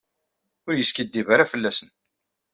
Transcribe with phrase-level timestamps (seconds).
[0.67, 1.89] Ur yeskiddib ara fell-asen.